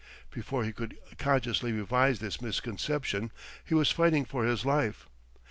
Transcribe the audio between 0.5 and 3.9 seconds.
he could consciously revise this misconception he